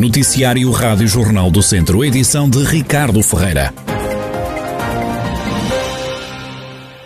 [0.00, 3.70] Noticiário Rádio Jornal do Centro, edição de Ricardo Ferreira.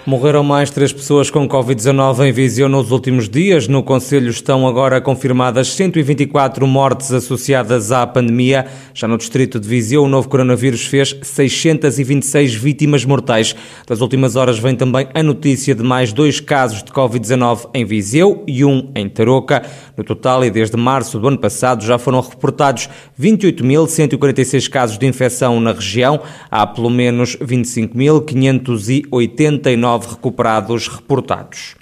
[0.06, 3.66] Morreram mais três pessoas com Covid-19 em Viseu nos últimos dias.
[3.66, 8.66] No Conselho estão agora confirmadas 124 mortes associadas à pandemia.
[8.92, 13.56] Já no distrito de Viseu, o novo coronavírus fez 626 vítimas mortais.
[13.86, 18.44] Das últimas horas vem também a notícia de mais dois casos de Covid-19 em Viseu
[18.46, 19.62] e um em Tarouca.
[19.96, 22.88] No total, e desde março do ano passado, já foram reportados
[23.20, 26.20] 28.146 casos de infecção na região.
[26.50, 31.76] Há pelo menos 25.589 recuperados reportados.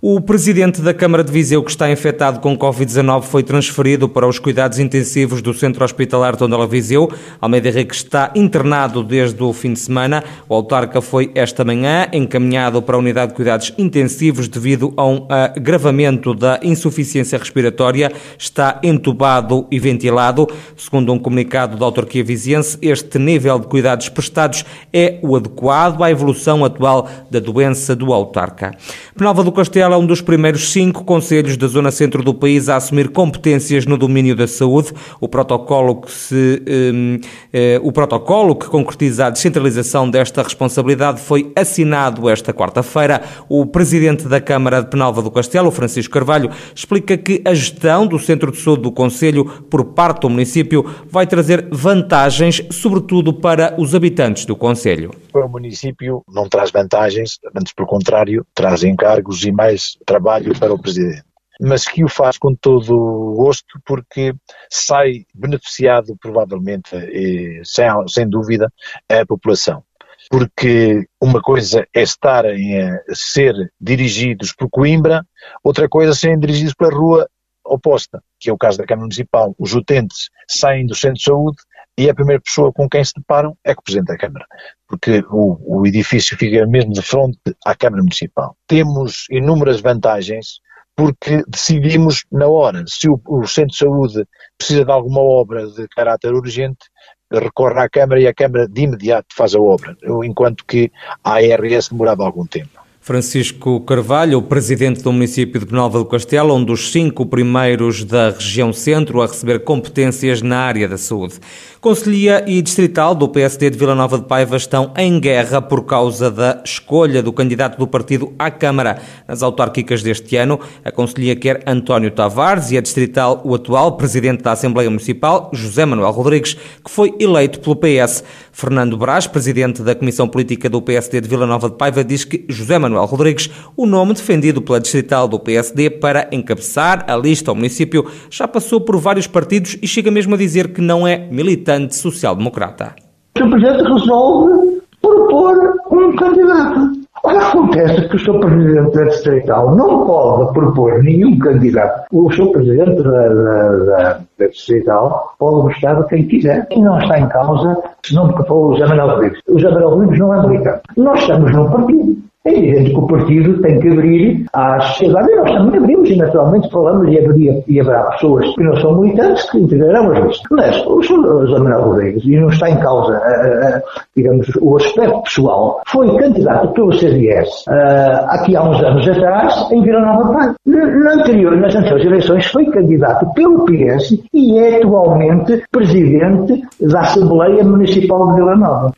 [0.00, 4.38] O presidente da Câmara de Viseu, que está infectado com Covid-19, foi transferido para os
[4.38, 7.10] cuidados intensivos do Centro Hospitalar Tondela Viseu.
[7.40, 10.22] Almeida Henrique está internado desde o fim de semana.
[10.48, 15.26] O autarca foi esta manhã encaminhado para a unidade de cuidados intensivos devido a um
[15.28, 18.12] agravamento da insuficiência respiratória.
[18.38, 20.46] Está entubado e ventilado.
[20.76, 26.08] Segundo um comunicado da autarquia viziense, este nível de cuidados prestados é o adequado à
[26.08, 28.70] evolução atual da doença do autarca.
[29.16, 32.76] Penalva do Castelo é um dos primeiros cinco conselhos da zona centro do país a
[32.76, 34.92] assumir competências no domínio da saúde.
[35.20, 37.20] O protocolo que, se, um,
[37.52, 43.22] eh, o protocolo que concretiza a descentralização desta responsabilidade foi assinado esta quarta-feira.
[43.48, 48.18] O presidente da Câmara de Penalva do Castelo, Francisco Carvalho, explica que a gestão do
[48.18, 53.94] centro de saúde do Conselho por parte do município vai trazer vantagens, sobretudo para os
[53.94, 55.10] habitantes do Conselho.
[55.32, 60.72] Para o município não traz vantagens, antes pelo contrário, traz encargos e mais trabalho para
[60.72, 61.24] o Presidente.
[61.60, 64.32] Mas que o faz com todo o gosto, porque
[64.70, 68.72] sai beneficiado, provavelmente, e, sem, sem dúvida,
[69.08, 69.82] a população
[70.30, 75.26] porque uma coisa é estarem a ser dirigidos por Coimbra,
[75.64, 77.28] outra coisa é serem dirigidos pela rua
[77.64, 79.54] oposta, que é o caso da Câmara Municipal.
[79.58, 81.58] Os utentes saem do centro de saúde
[81.98, 84.46] e a primeira pessoa com quem se deparam é com o Presidente da Câmara,
[84.86, 88.56] porque o, o edifício fica mesmo de frente à Câmara Municipal.
[88.68, 90.60] Temos inúmeras vantagens
[90.94, 94.24] porque decidimos na hora, se o, o Centro de Saúde
[94.56, 96.86] precisa de alguma obra de caráter urgente,
[97.32, 100.92] recorre à Câmara e a Câmara de imediato faz a obra, enquanto que
[101.24, 102.87] a ARS demorava algum tempo.
[103.08, 108.28] Francisco Carvalho, o presidente do município de Penalva do Castelo, um dos cinco primeiros da
[108.28, 111.40] região centro a receber competências na área da saúde.
[111.80, 116.28] Conselhia e Distrital do PSD de Vila Nova de Paiva estão em guerra por causa
[116.28, 119.00] da escolha do candidato do partido à Câmara.
[119.28, 124.42] Nas autárquicas deste ano, a Conselhia quer António Tavares e a Distrital o atual presidente
[124.42, 128.24] da Assembleia Municipal, José Manuel Rodrigues, que foi eleito pelo PS.
[128.52, 132.44] Fernando Brás, presidente da Comissão Política do PSD de Vila Nova de Paiva, diz que
[132.48, 137.54] José Manuel Rodrigues, o nome defendido pela Distrital do PSD para encabeçar a lista ao
[137.54, 141.94] município, já passou por vários partidos e chega mesmo a dizer que não é militante
[141.94, 142.94] social-democrata.
[143.40, 146.98] O Presidente resolve propor um candidato.
[147.24, 148.38] Ora, acontece que o Sr.
[148.38, 152.06] Presidente da Distrital não pode propor nenhum candidato.
[152.12, 152.50] O Sr.
[152.52, 156.66] Presidente da, da, da, da Distrital pode gostar de quem quiser.
[156.70, 159.40] E não está em causa, se não porque foi o José Manuel Rodrigues.
[159.48, 160.82] O José Manuel Rodrigues não é militante.
[160.96, 162.27] Nós estamos num partido.
[162.46, 166.16] É evidente que o partido tem que abrir à sociedade, e nós também abrimos, e
[166.16, 170.46] naturalmente falamos, e, haveria, e haverá pessoas que não são militantes que integrarão as listas.
[170.52, 171.46] Mas o Sr.
[171.46, 173.82] José Manuel Rodrigues, e não está em causa, uh, uh,
[174.16, 179.82] digamos, o aspecto pessoal, foi candidato pelo CDS uh, aqui há uns anos atrás em
[179.82, 180.54] Vila Nova Pai.
[180.64, 187.64] Na anterior, nas anteriores eleições foi candidato pelo PS e é atualmente presidente da Assembleia
[187.64, 188.92] Municipal de Vila Nova.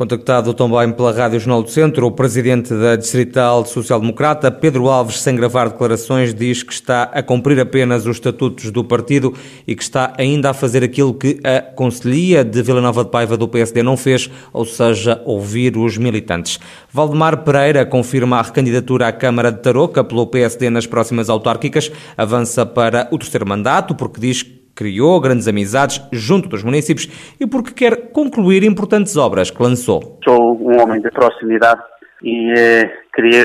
[0.00, 5.20] Contactado também pela Rádio Jornal do Centro, o presidente da Distrital Social Democrata, Pedro Alves,
[5.20, 9.34] sem gravar declarações, diz que está a cumprir apenas os estatutos do partido
[9.66, 13.36] e que está ainda a fazer aquilo que a Conselhia de Vila Nova de Paiva
[13.36, 16.58] do PSD não fez, ou seja, ouvir os militantes.
[16.90, 22.64] Valdemar Pereira confirma a recandidatura à Câmara de Tarouca pelo PSD nas próximas autárquicas, avança
[22.64, 27.06] para o terceiro mandato, porque diz que criou grandes amizades junto dos municípios
[27.38, 30.18] e porque quer concluir importantes obras que lançou.
[30.24, 31.82] Sou um homem de proximidade
[32.24, 32.90] e eh,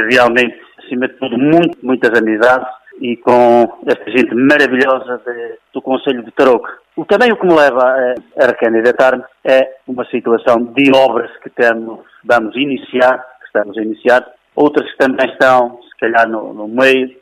[0.09, 2.69] realmente, acima de tudo, muito, muitas amizades
[3.01, 6.71] e com esta gente maravilhosa de, do Conselho de Tarouca.
[6.95, 11.49] O, também o que me leva a, a recandidatar-me é uma situação de obras que
[11.49, 16.69] temos, vamos iniciar, que estamos a iniciar, outras que também estão, se calhar, no, no
[16.69, 17.13] meio,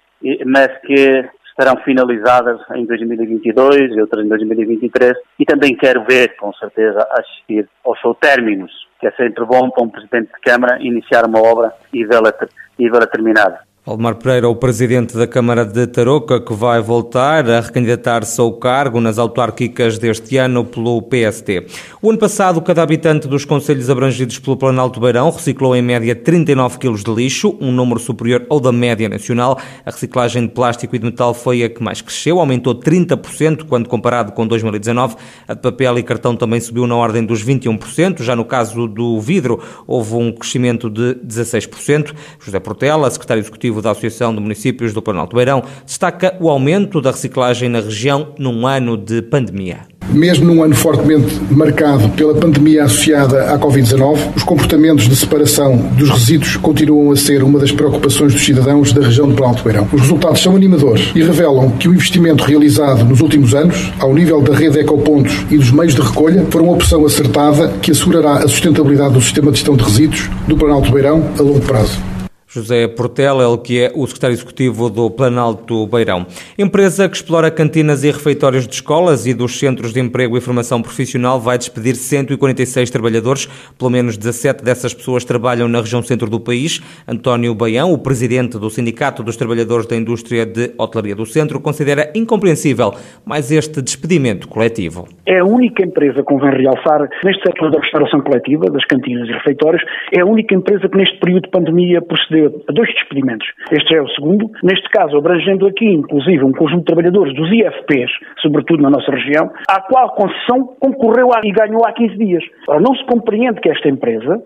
[0.46, 6.52] mas que estarão finalizadas em 2022 e outras em 2023 e também quero ver, com
[6.54, 11.26] certeza, assistir aos seus términos, que é sempre bom para um Presidente de Câmara iniciar
[11.26, 12.34] uma obra e vê-la,
[12.78, 13.73] e vê-la terminada.
[13.86, 19.02] Valdemar Pereira, o presidente da Câmara de Tarouca, que vai voltar a recandidatar-se ao cargo
[19.02, 21.66] nas autárquicas deste ano pelo PST.
[22.02, 26.78] O ano passado, cada habitante dos conselhos abrangidos pelo Planalto Beirão reciclou em média 39
[26.78, 29.60] kg de lixo, um número superior ao da média nacional.
[29.86, 33.90] A reciclagem de plástico e de metal foi a que mais cresceu, aumentou 30% quando
[33.90, 35.18] comparado com 2019.
[35.46, 38.24] A de papel e cartão também subiu na ordem dos 21%.
[38.24, 42.14] Já no caso do vidro, houve um crescimento de 16%.
[42.40, 47.02] José Portela, secretário executivo executivo da Associação de Municípios do Planalto Beirão, destaca o aumento
[47.02, 49.80] da reciclagem na região num ano de pandemia.
[50.10, 56.10] Mesmo num ano fortemente marcado pela pandemia associada à Covid-19, os comportamentos de separação dos
[56.10, 59.88] resíduos continuam a ser uma das preocupações dos cidadãos da região do Planalto Beirão.
[59.92, 64.42] Os resultados são animadores e revelam que o investimento realizado nos últimos anos, ao nível
[64.42, 68.48] da rede Ecopontos e dos meios de recolha, foi uma opção acertada que assegurará a
[68.48, 72.13] sustentabilidade do sistema de gestão de resíduos do Planalto Beirão a longo prazo.
[72.54, 76.28] José Portela, ele que é o secretário executivo do Planalto Beirão.
[76.56, 80.80] Empresa que explora cantinas e refeitórios de escolas e dos centros de emprego e formação
[80.80, 83.48] profissional vai despedir 146 trabalhadores.
[83.76, 86.80] Pelo menos 17 dessas pessoas trabalham na região centro do país.
[87.08, 92.12] António Baião, o presidente do Sindicato dos Trabalhadores da Indústria de Hotelaria do Centro, considera
[92.14, 92.94] incompreensível
[93.26, 95.08] mais este despedimento coletivo.
[95.26, 99.82] É a única empresa, convém realçar, neste setor da restauração coletiva, das cantinas e refeitórios,
[100.14, 103.48] é a única empresa que neste período de pandemia procedeu a dois despedimentos.
[103.72, 108.12] Este é o segundo, neste caso abrangendo aqui, inclusive, um conjunto de trabalhadores dos IFPs,
[108.42, 112.44] sobretudo na nossa região, à qual a concessão concorreu e ganhou há 15 dias.
[112.68, 114.42] Ora, não se compreende que esta empresa,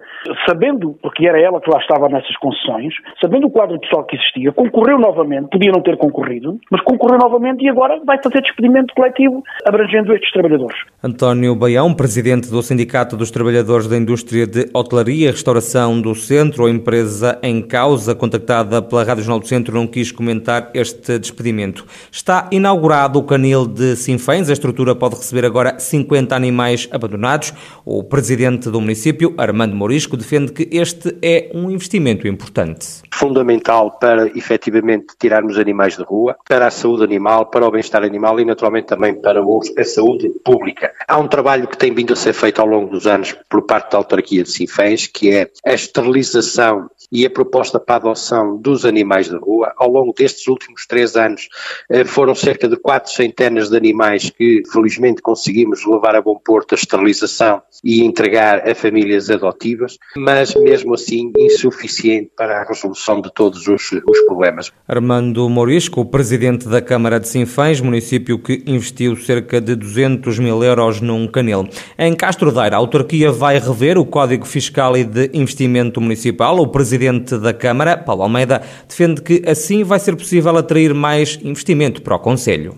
[0.47, 4.51] sabendo, porque era ela que lá estava nessas concessões, sabendo o quadro pessoal que existia,
[4.51, 9.43] concorreu novamente, podia não ter concorrido, mas concorreu novamente e agora vai fazer despedimento coletivo
[9.65, 10.77] abrangendo estes trabalhadores.
[11.03, 16.65] António Baião, presidente do Sindicato dos Trabalhadores da Indústria de Hotelaria e Restauração do Centro,
[16.65, 21.17] a empresa em causa causa, contactada pela Rádio Jornal do Centro, não quis comentar este
[21.17, 21.85] despedimento.
[22.11, 24.49] Está inaugurado o canil de Sinfãs.
[24.49, 27.53] A estrutura pode receber agora 50 animais abandonados.
[27.85, 32.85] O presidente do município, Armando Morisco, defende que este é um investimento importante.
[33.13, 38.37] Fundamental para, efetivamente, tirarmos animais de rua, para a saúde animal, para o bem-estar animal
[38.37, 40.91] e, naturalmente, também para a saúde pública.
[41.07, 43.93] Há um trabalho que tem vindo a ser feito ao longo dos anos por parte
[43.93, 48.85] da autarquia de Sinfãs, que é a esterilização e a proposta para a adoção dos
[48.85, 49.73] animais de rua.
[49.77, 51.47] Ao longo destes últimos três anos
[51.89, 56.73] eh, foram cerca de quatro centenas de animais que felizmente conseguimos levar a bom porto
[56.73, 63.31] a esterilização e entregar a famílias adotivas, mas mesmo assim insuficiente para a resolução de
[63.33, 64.71] todos os, os problemas.
[64.87, 71.01] Armando Morisco, presidente da Câmara de Sinfãs, município que investiu cerca de 200 mil euros
[71.01, 71.67] num canil.
[71.97, 76.57] Em Castro Daire, a autarquia vai rever o Código Fiscal e de Investimento Municipal.
[76.59, 77.66] O presidente da Câmara,
[78.05, 82.75] Paulo Almeida, defende que assim vai ser possível atrair mais investimento para o Conselho.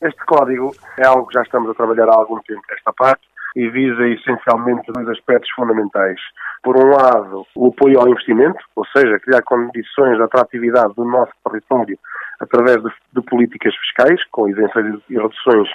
[0.00, 3.22] Este código é algo que já estamos a trabalhar há algum tempo esta parte
[3.54, 6.18] e visa essencialmente dois aspectos fundamentais.
[6.62, 11.32] Por um lado, o apoio ao investimento, ou seja, criar condições de atratividade do nosso
[11.44, 11.98] território
[12.40, 15.68] através de, de políticas fiscais, com isenções e reduções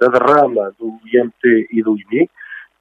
[0.00, 2.30] da derrama do IMT e do IMI,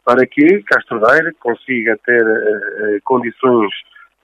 [0.06, 3.70] para que Castro Daire consiga ter uh, condições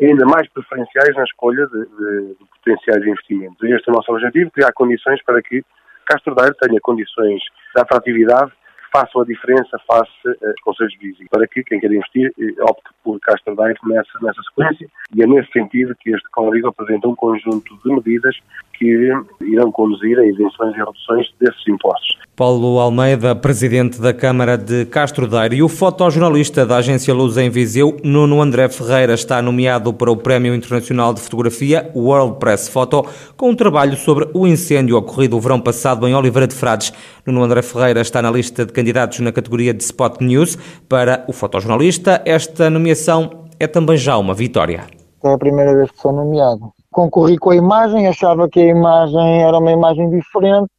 [0.02, 3.64] ainda mais preferenciais na escolha de, de, de potenciais investimentos.
[3.64, 5.64] Este é o nosso objetivo, criar condições para que
[6.06, 7.42] Castro Daire tenha condições
[7.76, 12.32] de atratividade que façam a diferença face aos conselhos vizinhos, para que quem quer investir
[12.40, 16.68] eh, opte por Castro Daire nessa, nessa sequência e é nesse sentido que este código
[16.68, 18.38] apresenta um conjunto de medidas
[18.74, 19.10] que
[19.42, 22.20] irão conduzir a isenções e reduções desses impostos.
[22.36, 27.50] Paulo Almeida, presidente da Câmara de Castro Daire, e o fotojornalista da agência Luz em
[27.50, 33.06] Viseu, Nuno André Ferreira, está nomeado para o Prémio Internacional de Fotografia World Press Photo,
[33.38, 36.92] com um trabalho sobre o incêndio ocorrido o verão passado em Oliveira de Frades.
[37.26, 40.58] Nuno André Ferreira está na lista de candidatos na categoria de Spot News.
[40.90, 44.84] Para o fotojornalista, esta nomeação é também já uma vitória.
[45.24, 49.44] É a primeira vez que sou nomeado concorri com a imagem, achava que a imagem
[49.44, 50.72] era uma imagem diferente.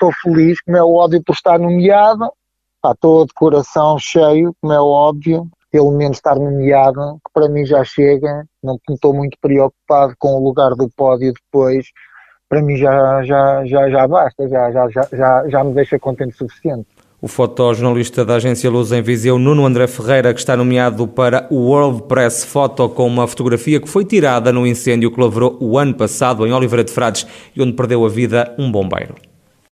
[0.00, 2.32] Estou feliz, como é óbvio, por estar nomeado.
[2.82, 7.84] estou de coração cheio, como é óbvio, pelo menos estar nomeado, que para mim já
[7.84, 8.46] chega.
[8.64, 11.84] Não estou muito preocupado com o lugar do pódio depois.
[12.48, 16.48] Para mim já, já, já, já basta, já, já, já, já me deixa contente o
[16.48, 16.86] suficiente.
[17.20, 21.56] O fotojornalista da agência Luz em Viseu, Nuno André Ferreira, que está nomeado para o
[21.56, 25.92] World Press Photo com uma fotografia que foi tirada no incêndio que lavrou o ano
[25.92, 29.14] passado em Oliveira de Frades e onde perdeu a vida um bombeiro.